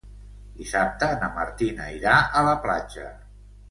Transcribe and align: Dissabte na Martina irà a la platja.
Dissabte 0.61 1.11
na 1.25 1.31
Martina 1.37 1.87
irà 2.01 2.19
a 2.43 2.47
la 2.53 2.61
platja. 2.69 3.11